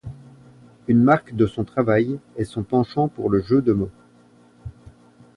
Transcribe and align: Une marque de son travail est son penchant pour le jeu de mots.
Une 0.87 1.03
marque 1.03 1.35
de 1.35 1.45
son 1.45 1.63
travail 1.63 2.19
est 2.35 2.43
son 2.45 2.63
penchant 2.63 3.07
pour 3.07 3.29
le 3.29 3.39
jeu 3.43 3.61
de 3.61 3.71
mots. 3.71 3.91